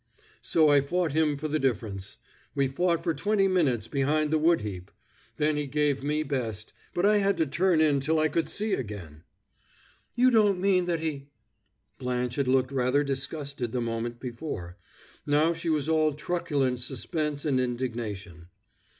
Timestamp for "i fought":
0.69-1.11